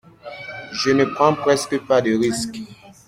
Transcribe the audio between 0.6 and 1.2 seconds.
Je ne